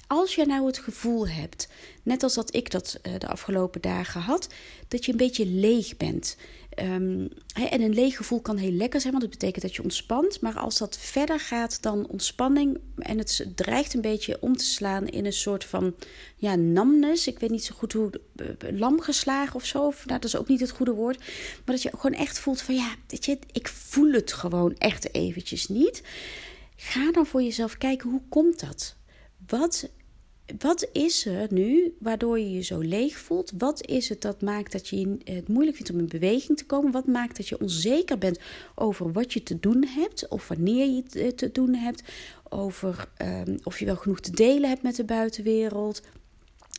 Als 0.07 0.35
je 0.35 0.45
nou 0.45 0.65
het 0.65 0.77
gevoel 0.77 1.27
hebt, 1.27 1.67
net 2.03 2.23
als 2.23 2.33
dat 2.33 2.55
ik 2.55 2.71
dat 2.71 2.99
eh, 3.01 3.13
de 3.17 3.27
afgelopen 3.27 3.81
dagen 3.81 4.21
had, 4.21 4.47
dat 4.87 5.05
je 5.05 5.11
een 5.11 5.17
beetje 5.17 5.45
leeg 5.45 5.97
bent. 5.97 6.37
Um, 6.79 7.29
en 7.53 7.81
een 7.81 7.93
leeg 7.93 8.15
gevoel 8.15 8.41
kan 8.41 8.57
heel 8.57 8.71
lekker 8.71 9.01
zijn, 9.01 9.11
want 9.11 9.25
het 9.25 9.31
betekent 9.31 9.61
dat 9.61 9.75
je 9.75 9.83
ontspant. 9.83 10.41
Maar 10.41 10.59
als 10.59 10.77
dat 10.77 10.97
verder 10.97 11.39
gaat 11.39 11.81
dan 11.81 12.07
ontspanning 12.07 12.79
en 12.97 13.17
het 13.17 13.47
dreigt 13.55 13.93
een 13.93 14.01
beetje 14.01 14.37
om 14.39 14.57
te 14.57 14.63
slaan 14.63 15.07
in 15.07 15.25
een 15.25 15.33
soort 15.33 15.65
van 15.65 15.95
ja, 16.35 16.55
namnes. 16.55 17.27
Ik 17.27 17.39
weet 17.39 17.49
niet 17.49 17.63
zo 17.65 17.75
goed 17.75 17.93
hoe, 17.93 18.11
uh, 18.35 18.79
lam 18.79 19.01
geslagen 19.01 19.55
of 19.55 19.65
zo. 19.65 19.79
nou, 19.79 19.95
dat 20.05 20.23
is 20.23 20.35
ook 20.35 20.47
niet 20.47 20.59
het 20.59 20.71
goede 20.71 20.91
woord. 20.93 21.17
Maar 21.17 21.75
dat 21.75 21.81
je 21.81 21.91
gewoon 21.97 22.19
echt 22.19 22.39
voelt 22.39 22.61
van 22.61 22.75
ja, 22.75 22.95
weet 23.07 23.25
je, 23.25 23.39
ik 23.51 23.67
voel 23.67 24.11
het 24.11 24.33
gewoon 24.33 24.75
echt 24.77 25.13
eventjes 25.13 25.67
niet. 25.67 26.03
Ga 26.75 27.11
dan 27.11 27.25
voor 27.25 27.41
jezelf 27.41 27.77
kijken, 27.77 28.09
hoe 28.09 28.21
komt 28.29 28.59
dat? 28.59 28.95
Wat 29.47 29.89
wat 30.57 30.87
is 30.91 31.25
er 31.25 31.47
nu 31.49 31.95
waardoor 31.99 32.39
je 32.39 32.51
je 32.51 32.61
zo 32.61 32.79
leeg 32.79 33.17
voelt? 33.17 33.51
Wat 33.57 33.85
is 33.85 34.09
het 34.09 34.21
dat 34.21 34.41
maakt 34.41 34.71
dat 34.71 34.87
je 34.87 35.17
het 35.23 35.47
moeilijk 35.47 35.75
vindt 35.75 35.91
om 35.91 35.99
in 35.99 36.07
beweging 36.07 36.57
te 36.57 36.65
komen? 36.65 36.91
Wat 36.91 37.07
maakt 37.07 37.37
dat 37.37 37.47
je 37.47 37.59
onzeker 37.59 38.17
bent 38.17 38.39
over 38.75 39.11
wat 39.11 39.33
je 39.33 39.43
te 39.43 39.59
doen 39.59 39.85
hebt 39.87 40.27
of 40.27 40.47
wanneer 40.47 40.85
je 40.85 41.03
eh, 41.13 41.27
te 41.27 41.51
doen 41.51 41.75
hebt? 41.75 42.03
Over 42.49 43.07
um, 43.21 43.59
of 43.63 43.79
je 43.79 43.85
wel 43.85 43.95
genoeg 43.95 44.19
te 44.19 44.31
delen 44.31 44.69
hebt 44.69 44.83
met 44.83 44.95
de 44.95 45.03
buitenwereld? 45.03 46.01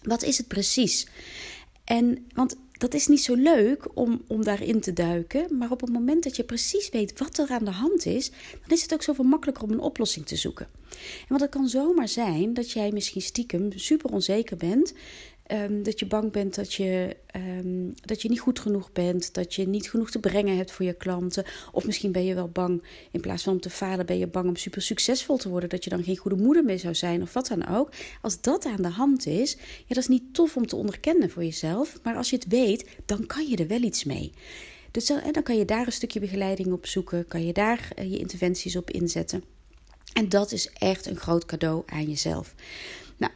Wat 0.03 0.23
is 0.23 0.39
het 0.39 0.49
precies? 0.49 1.07
En 1.85 2.27
want 2.35 2.57
dat 2.83 2.95
is 2.95 3.07
niet 3.07 3.23
zo 3.23 3.35
leuk 3.35 3.87
om, 3.95 4.23
om 4.27 4.45
daarin 4.45 4.81
te 4.81 4.93
duiken. 4.93 5.59
Maar 5.59 5.71
op 5.71 5.81
het 5.81 5.93
moment 5.93 6.25
dat 6.25 6.37
je 6.37 6.45
precies 6.45 6.89
weet 6.91 7.19
wat 7.19 7.39
er 7.39 7.51
aan 7.51 7.65
de 7.65 7.71
hand 7.71 8.07
is, 8.07 8.31
dan 8.31 8.77
is 8.77 8.83
het 8.83 8.93
ook 8.93 9.03
zoveel 9.03 9.25
makkelijker 9.25 9.65
om 9.65 9.71
een 9.71 9.81
oplossing 9.81 10.27
te 10.27 10.37
zoeken. 10.37 10.69
En 10.93 11.29
want 11.29 11.41
het 11.41 11.51
kan 11.51 11.69
zomaar 11.69 12.09
zijn 12.09 12.55
dat 12.55 12.71
jij 12.71 12.91
misschien 12.93 13.23
stiekem 13.23 13.73
super 13.75 14.11
onzeker 14.11 14.57
bent 14.57 14.95
Ehm, 15.53 15.83
dat 15.83 15.99
je 15.99 16.07
bang 16.07 16.33
bent 16.33 16.55
dat 16.55 16.75
je, 16.75 17.17
ehm, 17.27 17.91
dat 17.95 18.23
je 18.23 18.29
niet 18.29 18.41
goed 18.41 18.59
genoeg 18.59 18.93
bent, 18.93 19.35
dat 19.35 19.55
je 19.55 19.69
niet 19.69 19.91
genoeg 19.91 20.11
te 20.11 20.19
brengen 20.19 20.57
hebt 20.57 20.73
voor 20.73 20.85
je 20.85 20.93
klanten. 20.93 21.45
Of 21.73 21.87
misschien 21.87 22.13
ben 22.13 22.25
je 22.25 22.35
wel 22.35 22.49
bang, 22.49 22.83
in 23.11 23.21
plaats 23.21 23.43
van 23.43 23.53
om 23.53 23.61
te 23.61 23.71
falen, 23.71 24.07
ben 24.07 24.19
je 24.19 24.27
bang 24.27 24.49
om 24.49 24.57
super 24.57 24.83
succesvol 24.83 25.37
te 25.37 25.49
worden, 25.49 25.69
dat 25.69 25.85
je 25.85 25.91
dan 25.91 26.05
geen 26.05 26.17
goede 26.17 26.43
moeder 26.43 26.65
meer 26.65 26.79
zou 26.79 26.95
zijn 26.95 27.23
of 27.23 27.33
wat 27.33 27.47
dan 27.47 27.67
ook. 27.69 27.93
Als 28.23 28.41
dat 28.41 28.65
aan 28.65 28.83
de 28.83 28.89
hand 28.89 29.27
is, 29.27 29.53
ja, 29.53 29.89
dat 29.89 29.97
is 29.97 30.09
niet 30.09 30.35
tof 30.35 30.57
om 30.57 30.67
te 30.67 30.77
onderkennen 30.77 31.31
voor 31.31 31.45
jezelf. 31.45 31.99
Maar 32.03 32.17
als 32.17 32.31
je 32.31 32.37
het 32.37 32.49
weet, 32.49 32.89
dan 33.07 33.27
kan 33.27 33.49
je 33.49 33.57
er 33.57 33.67
wel 33.67 33.83
iets 33.83 34.05
mee. 34.05 34.33
Dus 34.91 35.07
dan, 35.07 35.21
dan 35.31 35.43
kan 35.43 35.57
je 35.57 35.65
daar 35.65 35.87
een 35.87 35.93
stukje 35.93 36.21
begeleiding 36.21 36.73
op 36.73 36.87
zoeken, 36.87 37.27
kan 37.27 37.47
je 37.47 37.53
daar 37.53 37.89
eh, 37.95 38.11
je 38.11 38.19
interventies 38.19 38.77
op 38.77 38.91
inzetten. 38.91 39.45
En 40.13 40.29
dat 40.29 40.53
is 40.53 40.71
echt 40.73 41.07
een 41.07 41.17
groot 41.17 41.45
cadeau 41.45 41.83
aan 41.87 42.09
jezelf. 42.09 42.55
Nou, 43.17 43.33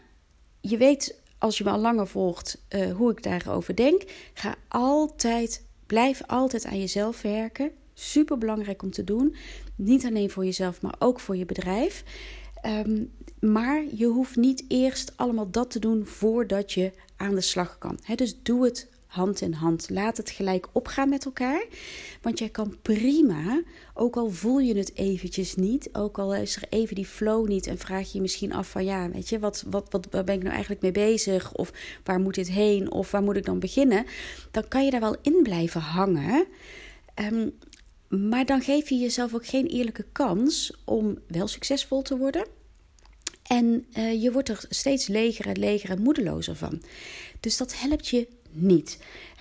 je 0.61 0.77
weet 0.77 1.25
als 1.39 1.59
je 1.59 1.65
me 1.65 1.71
al 1.71 1.79
langer 1.79 2.07
volgt, 2.07 2.65
uh, 2.69 2.93
hoe 2.93 3.11
ik 3.11 3.23
daarover 3.23 3.77
denk. 3.77 4.03
Ga 4.35 4.55
altijd, 4.69 5.65
blijf 5.87 6.23
altijd 6.27 6.65
aan 6.65 6.79
jezelf 6.79 7.23
werken. 7.23 7.71
Super 7.95 8.39
belangrijk 8.39 8.83
om 8.83 8.91
te 8.91 9.05
doen. 9.05 9.37
Niet 9.75 10.05
alleen 10.05 10.31
voor 10.31 10.45
jezelf, 10.45 10.83
maar 10.83 10.95
ook 10.99 11.21
voor 11.21 11.37
je 11.37 11.45
bedrijf. 11.45 12.05
Um, 12.67 13.13
maar 13.41 13.85
je 13.95 14.07
hoeft 14.07 14.37
niet 14.37 14.65
eerst 14.69 15.13
allemaal 15.17 15.51
dat 15.51 15.71
te 15.71 15.79
doen 15.79 16.07
voordat 16.07 16.73
je 16.73 16.93
aan 17.17 17.35
de 17.35 17.41
slag 17.41 17.79
kan. 17.79 17.99
Dus 18.15 18.43
doe 18.43 18.65
het 18.65 18.89
hand 19.07 19.41
in 19.41 19.53
hand. 19.53 19.91
Laat 19.91 20.17
het 20.17 20.31
gelijk 20.31 20.67
opgaan 20.73 21.09
met 21.09 21.25
elkaar. 21.25 21.65
Want 22.23 22.39
jij 22.39 22.49
kan 22.49 22.77
prima, 22.83 23.63
ook 23.95 24.17
al 24.17 24.31
voel 24.31 24.59
je 24.59 24.77
het 24.77 24.95
eventjes 24.95 25.55
niet, 25.55 25.89
ook 25.93 26.19
al 26.19 26.35
is 26.35 26.57
er 26.57 26.65
even 26.69 26.95
die 26.95 27.07
flow 27.07 27.49
niet 27.49 27.67
en 27.67 27.79
vraag 27.79 28.07
je 28.07 28.15
je 28.15 28.21
misschien 28.21 28.53
af 28.53 28.71
van 28.71 28.85
ja, 28.85 29.11
weet 29.11 29.29
je, 29.29 29.39
wat, 29.39 29.65
wat, 29.71 29.87
wat, 29.91 30.11
ben 30.11 30.35
ik 30.35 30.43
nou 30.43 30.53
eigenlijk 30.53 30.83
mee 30.83 30.93
bezig? 30.93 31.53
Of 31.53 31.73
waar 32.05 32.21
moet 32.21 32.35
dit 32.35 32.51
heen? 32.51 32.91
Of 32.91 33.11
waar 33.11 33.23
moet 33.23 33.37
ik 33.37 33.45
dan 33.45 33.59
beginnen? 33.59 34.07
Dan 34.51 34.69
kan 34.69 34.85
je 34.85 34.91
daar 34.91 35.01
wel 35.01 35.17
in 35.23 35.41
blijven 35.43 35.81
hangen. 35.81 36.47
Um, 37.33 37.53
maar 38.09 38.47
dan 38.47 38.63
geef 38.63 38.89
je 38.89 38.97
jezelf 38.97 39.35
ook 39.35 39.47
geen 39.47 39.67
eerlijke 39.67 40.07
kans 40.13 40.73
om 40.85 41.19
wel 41.27 41.47
succesvol 41.47 42.03
te 42.03 42.17
worden. 42.17 42.47
En 43.47 43.87
uh, 43.99 44.23
je 44.23 44.33
wordt 44.33 44.49
er 44.49 44.65
steeds 44.69 45.07
leger 45.07 45.47
en 45.47 45.59
leger 45.59 45.91
en 45.91 46.03
moedelozer 46.03 46.57
van. 46.57 46.83
Dus 47.41 47.57
dat 47.57 47.81
helpt 47.81 48.09
je 48.09 48.29
niet. 48.53 48.99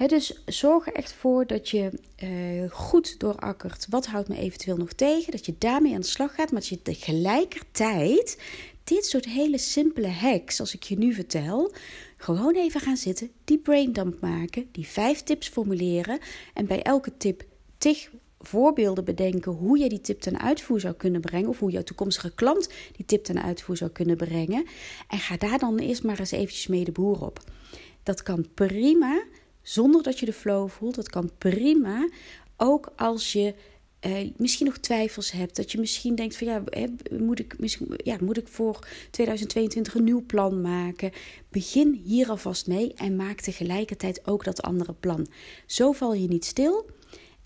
dus 0.07 0.41
zorg 0.45 0.87
er 0.87 0.93
echt 0.93 1.13
voor 1.13 1.47
dat 1.47 1.69
je 1.69 1.91
uh, 2.23 2.71
goed 2.71 3.19
doorakkert. 3.19 3.85
Wat 3.89 4.05
houdt 4.05 4.27
me 4.27 4.37
eventueel 4.37 4.77
nog 4.77 4.93
tegen? 4.93 5.31
Dat 5.31 5.45
je 5.45 5.55
daarmee 5.57 5.93
aan 5.93 6.01
de 6.01 6.07
slag 6.07 6.35
gaat, 6.35 6.51
maar 6.51 6.59
dat 6.59 6.69
je 6.69 6.81
tegelijkertijd 6.81 8.37
dit 8.83 9.05
soort 9.05 9.25
hele 9.25 9.57
simpele 9.57 10.09
hacks, 10.09 10.59
als 10.59 10.73
ik 10.73 10.83
je 10.83 10.97
nu 10.97 11.13
vertel, 11.13 11.73
gewoon 12.17 12.55
even 12.55 12.81
gaan 12.81 12.97
zitten, 12.97 13.31
die 13.43 13.57
braindump 13.57 14.21
maken, 14.21 14.67
die 14.71 14.87
vijf 14.87 15.23
tips 15.23 15.47
formuleren 15.47 16.19
en 16.53 16.65
bij 16.65 16.81
elke 16.81 17.17
tip 17.17 17.43
tig 17.77 18.09
voorbeelden 18.39 19.05
bedenken 19.05 19.51
hoe 19.51 19.77
je 19.77 19.89
die 19.89 20.01
tip 20.01 20.21
ten 20.21 20.39
uitvoer 20.39 20.79
zou 20.79 20.93
kunnen 20.93 21.21
brengen. 21.21 21.49
Of 21.49 21.59
hoe 21.59 21.71
jouw 21.71 21.83
toekomstige 21.83 22.31
klant 22.35 22.69
die 22.95 23.05
tip 23.05 23.23
ten 23.23 23.43
uitvoer 23.43 23.77
zou 23.77 23.91
kunnen 23.91 24.17
brengen. 24.17 24.65
En 25.07 25.19
ga 25.19 25.37
daar 25.37 25.59
dan 25.59 25.77
eerst 25.77 26.03
maar 26.03 26.19
eens 26.19 26.31
eventjes 26.31 26.67
mee 26.67 26.83
de 26.83 26.91
boer 26.91 27.25
op. 27.25 27.39
Dat 28.05 28.23
kan 28.23 28.45
prima 28.53 29.23
zonder 29.61 30.03
dat 30.03 30.19
je 30.19 30.25
de 30.25 30.33
flow 30.33 30.69
voelt. 30.69 30.95
Dat 30.95 31.09
kan 31.09 31.31
prima 31.37 32.09
ook 32.57 32.93
als 32.95 33.33
je 33.33 33.53
eh, 33.99 34.29
misschien 34.37 34.65
nog 34.65 34.77
twijfels 34.77 35.31
hebt. 35.31 35.55
Dat 35.55 35.71
je 35.71 35.79
misschien 35.79 36.15
denkt 36.15 36.37
van 36.37 36.47
ja, 36.47 36.63
moet 37.11 37.39
ik, 37.39 37.59
misschien, 37.59 37.87
ja, 37.97 38.17
moet 38.21 38.37
ik 38.37 38.47
voor 38.47 38.87
2022 39.11 39.95
een 39.95 40.03
nieuw 40.03 40.25
plan 40.25 40.61
maken? 40.61 41.11
Begin 41.49 42.01
hier 42.03 42.29
alvast 42.29 42.67
mee 42.67 42.93
en 42.93 43.15
maak 43.15 43.41
tegelijkertijd 43.41 44.27
ook 44.27 44.43
dat 44.43 44.61
andere 44.61 44.93
plan. 44.93 45.27
Zo 45.65 45.91
val 45.91 46.13
je 46.13 46.27
niet 46.27 46.45
stil. 46.45 46.85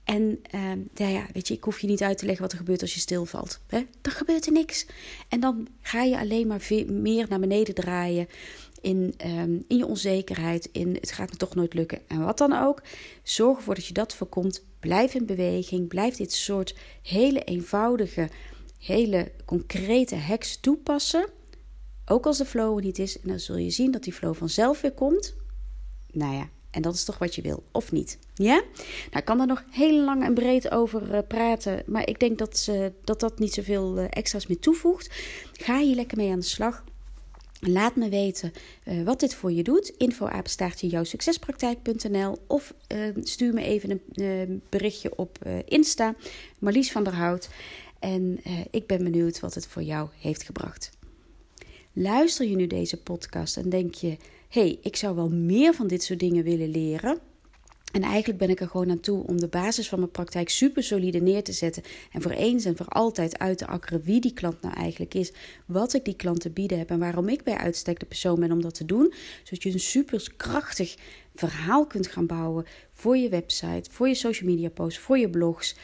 En 0.09 0.41
uh, 0.55 0.71
ja, 0.95 1.07
ja, 1.07 1.25
weet 1.33 1.47
je, 1.47 1.53
ik 1.53 1.63
hoef 1.63 1.79
je 1.79 1.87
niet 1.87 2.01
uit 2.01 2.17
te 2.17 2.25
leggen 2.25 2.43
wat 2.43 2.51
er 2.51 2.57
gebeurt 2.57 2.81
als 2.81 2.93
je 2.93 2.99
stilvalt. 2.99 3.59
Hè? 3.67 3.85
Dan 4.01 4.13
gebeurt 4.13 4.45
er 4.45 4.51
niks. 4.51 4.85
En 5.27 5.39
dan 5.39 5.67
ga 5.81 6.03
je 6.03 6.19
alleen 6.19 6.47
maar 6.47 6.67
meer 6.87 7.25
naar 7.29 7.39
beneden 7.39 7.73
draaien 7.75 8.27
in, 8.81 9.13
um, 9.25 9.63
in 9.67 9.77
je 9.77 9.85
onzekerheid, 9.85 10.69
in 10.71 10.93
het 10.99 11.11
gaat 11.11 11.31
me 11.31 11.37
toch 11.37 11.55
nooit 11.55 11.73
lukken 11.73 12.01
en 12.07 12.23
wat 12.23 12.37
dan 12.37 12.53
ook. 12.53 12.81
Zorg 13.23 13.57
ervoor 13.57 13.75
dat 13.75 13.85
je 13.85 13.93
dat 13.93 14.15
voorkomt. 14.15 14.63
Blijf 14.79 15.13
in 15.13 15.25
beweging. 15.25 15.87
Blijf 15.87 16.15
dit 16.15 16.33
soort 16.33 16.75
hele 17.01 17.43
eenvoudige, 17.43 18.29
hele 18.79 19.31
concrete 19.45 20.15
hacks 20.15 20.59
toepassen. 20.59 21.29
Ook 22.05 22.25
als 22.25 22.37
de 22.37 22.45
flow 22.45 22.77
er 22.77 22.83
niet 22.83 22.99
is. 22.99 23.19
En 23.19 23.27
dan 23.27 23.39
zul 23.39 23.57
je 23.57 23.69
zien 23.69 23.91
dat 23.91 24.03
die 24.03 24.13
flow 24.13 24.35
vanzelf 24.35 24.81
weer 24.81 24.93
komt. 24.93 25.35
Nou 26.11 26.35
ja, 26.35 26.49
en 26.71 26.81
dat 26.81 26.93
is 26.93 27.03
toch 27.03 27.17
wat 27.17 27.35
je 27.35 27.41
wil, 27.41 27.63
of 27.71 27.91
niet? 27.91 28.17
Ja? 28.33 28.53
Nou, 28.53 29.17
ik 29.17 29.25
kan 29.25 29.37
daar 29.37 29.47
nog 29.47 29.63
heel 29.71 30.03
lang 30.03 30.23
en 30.23 30.33
breed 30.33 30.71
over 30.71 31.15
uh, 31.15 31.19
praten. 31.27 31.83
Maar 31.85 32.07
ik 32.07 32.19
denk 32.19 32.37
dat, 32.37 32.67
uh, 32.69 32.85
dat 33.03 33.19
dat 33.19 33.39
niet 33.39 33.53
zoveel 33.53 33.97
uh, 33.97 34.05
extra's 34.09 34.47
meer 34.47 34.59
toevoegt. 34.59 35.09
Ga 35.53 35.79
hier 35.79 35.95
lekker 35.95 36.17
mee 36.17 36.31
aan 36.31 36.39
de 36.39 36.45
slag. 36.45 36.83
Laat 37.59 37.95
me 37.95 38.09
weten 38.09 38.51
uh, 38.85 39.03
wat 39.03 39.19
dit 39.19 39.35
voor 39.35 39.51
je 39.51 39.63
doet. 39.63 39.93
Info 39.97 40.29
jouwsuccespraktijk.nl 40.75 42.37
of 42.47 42.73
stuur 43.19 43.53
me 43.53 43.61
even 43.61 44.01
een 44.13 44.61
berichtje 44.69 45.15
op 45.15 45.37
Insta, 45.65 46.15
Marlies 46.59 46.91
van 46.91 47.03
der 47.03 47.15
Hout. 47.15 47.49
En 47.99 48.39
ik 48.71 48.87
ben 48.87 49.03
benieuwd 49.03 49.39
wat 49.39 49.53
het 49.53 49.67
voor 49.67 49.81
jou 49.81 50.09
heeft 50.19 50.43
gebracht. 50.43 50.91
Luister 51.93 52.47
je 52.47 52.55
nu 52.55 52.67
deze 52.67 52.97
podcast 52.97 53.57
en 53.57 53.69
denk 53.69 53.93
je: 53.93 54.17
hey, 54.49 54.79
ik 54.81 54.95
zou 54.95 55.15
wel 55.15 55.29
meer 55.29 55.73
van 55.73 55.87
dit 55.87 56.03
soort 56.03 56.19
dingen 56.19 56.43
willen 56.43 56.69
leren? 56.69 57.19
En 57.91 58.01
eigenlijk 58.01 58.39
ben 58.39 58.49
ik 58.49 58.59
er 58.59 58.67
gewoon 58.67 58.89
aan 58.89 58.99
toe 58.99 59.27
om 59.27 59.39
de 59.39 59.47
basis 59.47 59.89
van 59.89 59.99
mijn 59.99 60.11
praktijk 60.11 60.49
super 60.49 60.83
solide 60.83 61.19
neer 61.19 61.43
te 61.43 61.51
zetten. 61.51 61.83
En 62.11 62.21
voor 62.21 62.31
eens 62.31 62.65
en 62.65 62.77
voor 62.77 62.85
altijd 62.85 63.39
uit 63.39 63.57
te 63.57 63.67
akkeren 63.67 64.01
wie 64.01 64.21
die 64.21 64.33
klant 64.33 64.61
nou 64.61 64.75
eigenlijk 64.75 65.13
is. 65.13 65.31
Wat 65.65 65.93
ik 65.93 66.05
die 66.05 66.15
klant 66.15 66.39
te 66.39 66.49
bieden 66.49 66.77
heb 66.77 66.89
en 66.89 66.99
waarom 66.99 67.29
ik 67.29 67.43
bij 67.43 67.57
uitstek 67.57 67.99
de 67.99 68.05
persoon 68.05 68.39
ben 68.39 68.51
om 68.51 68.61
dat 68.61 68.73
te 68.73 68.85
doen. 68.85 69.13
Zodat 69.43 69.63
je 69.63 69.71
een 69.71 69.79
super 69.79 70.33
krachtig 70.37 70.95
verhaal 71.35 71.87
kunt 71.87 72.07
gaan 72.07 72.25
bouwen 72.25 72.65
voor 72.91 73.17
je 73.17 73.29
website, 73.29 73.91
voor 73.91 74.07
je 74.07 74.15
social 74.15 74.49
media 74.49 74.69
posts, 74.69 74.99
voor 74.99 75.17
je 75.17 75.29
blogs. 75.29 75.75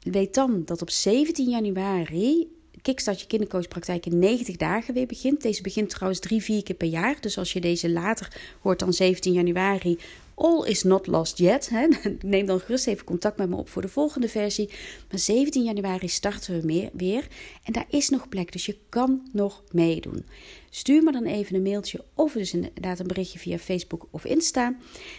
Weet 0.00 0.34
dan 0.34 0.64
dat 0.64 0.82
op 0.82 0.90
17 0.90 1.48
januari 1.48 2.55
Kickstart 2.86 3.20
je 3.20 3.26
kindercoachpraktijk 3.26 4.06
in 4.06 4.18
90 4.18 4.56
dagen 4.56 4.94
weer 4.94 5.06
begint. 5.06 5.42
Deze 5.42 5.62
begint 5.62 5.90
trouwens 5.90 6.20
drie, 6.20 6.42
vier 6.42 6.62
keer 6.62 6.76
per 6.76 6.88
jaar. 6.88 7.16
Dus 7.20 7.38
als 7.38 7.52
je 7.52 7.60
deze 7.60 7.90
later 7.90 8.32
hoort 8.60 8.78
dan 8.78 8.92
17 8.92 9.32
januari 9.32 9.98
All 10.38 10.64
is 10.66 10.82
not 10.82 11.06
lost 11.06 11.38
yet. 11.38 11.68
Hè. 11.68 11.86
Neem 12.20 12.46
dan 12.46 12.60
gerust 12.60 12.86
even 12.86 13.04
contact 13.04 13.36
met 13.36 13.48
me 13.48 13.56
op 13.56 13.68
voor 13.68 13.82
de 13.82 13.88
volgende 13.88 14.28
versie. 14.28 14.70
Maar 15.10 15.18
17 15.18 15.62
januari 15.62 16.08
starten 16.08 16.60
we 16.60 16.90
weer. 16.92 17.26
En 17.64 17.72
daar 17.72 17.86
is 17.88 18.08
nog 18.08 18.28
plek, 18.28 18.52
dus 18.52 18.66
je 18.66 18.76
kan 18.88 19.28
nog 19.32 19.62
meedoen. 19.72 20.24
Stuur 20.70 21.02
me 21.02 21.12
dan 21.12 21.24
even 21.24 21.56
een 21.56 21.62
mailtje 21.62 22.04
of 22.14 22.32
dus 22.32 22.54
inderdaad 22.54 22.98
een 22.98 23.06
berichtje 23.06 23.38
via 23.38 23.58
Facebook 23.58 24.06
of 24.10 24.24
Insta. 24.24 24.76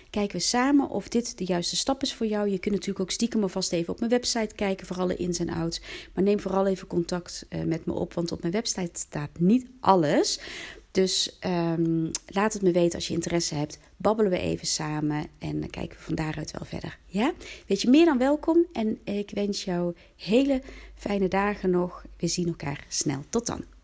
Kijken 0.10 0.38
we 0.38 0.44
samen 0.44 0.90
of 0.90 1.08
dit 1.08 1.38
de 1.38 1.46
juiste 1.46 1.76
stap 1.76 2.02
is 2.02 2.14
voor 2.14 2.28
jou. 2.28 2.50
Je 2.50 2.60
kunt 2.60 2.74
natuurlijk 2.74 3.00
ook 3.00 3.12
stiekem 3.12 3.42
alvast 3.42 3.72
even 3.72 3.94
op 3.94 4.00
mijn 4.00 4.12
website 4.12 4.56
kijken 4.56 4.88
voor 4.88 4.98
alle 4.98 5.16
ins 5.16 5.40
en 5.40 5.50
outs. 5.50 5.82
Maar 6.14 6.24
neem 6.24 6.40
vooral 6.40 6.68
even 6.68 6.88
contact 6.88 7.46
eh, 7.50 7.64
met 7.64 7.86
me 7.86 7.94
op, 7.94 8.14
want 8.14 8.32
op 8.32 8.42
mijn 8.42 8.54
website 8.54 9.00
staat 9.00 9.30
niet 9.40 9.68
alles. 9.80 10.40
Dus 10.98 11.38
um, 11.46 12.12
laat 12.26 12.54
het 12.54 12.62
me 12.62 12.72
weten 12.72 12.96
als 12.96 13.08
je 13.08 13.14
interesse 13.14 13.56
hebt. 13.56 13.80
Babbelen 13.98 14.32
we 14.32 14.40
even 14.40 14.68
samen 14.68 15.28
en 15.40 15.60
dan 15.60 15.70
kijken 15.70 15.98
we 15.98 16.04
van 16.04 16.16
daaruit 16.16 16.52
wel 16.52 16.66
verder. 16.66 16.98
Ja? 17.06 17.34
Weet 17.68 17.82
je, 17.82 17.90
meer 17.90 18.06
dan 18.06 18.18
welkom 18.18 18.66
en 18.74 19.00
ik 19.04 19.32
wens 19.34 19.64
jou 19.64 19.96
hele 20.16 20.62
fijne 20.96 21.28
dagen 21.28 21.70
nog. 21.70 22.06
We 22.18 22.28
zien 22.28 22.48
elkaar 22.48 22.86
snel. 22.88 23.24
Tot 23.30 23.46
dan. 23.46 23.77